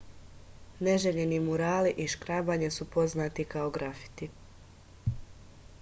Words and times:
neželjeni 0.85 1.39
murali 1.47 1.91
i 1.97 2.07
škrabanje 2.15 2.69
su 2.77 2.87
poznati 2.95 3.45
kao 3.53 3.69
grafiti 3.79 4.29